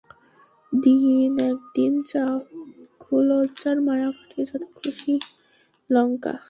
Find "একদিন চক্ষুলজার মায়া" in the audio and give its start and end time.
1.51-4.09